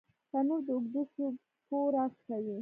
تنور 0.29 0.59
د 0.65 0.67
اوږدو 0.75 1.01
شپو 1.11 1.79
راز 1.95 2.13
پټوي 2.25 2.57